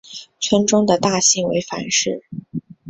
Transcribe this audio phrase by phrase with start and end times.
[0.39, 2.23] 村中的大姓为樊氏。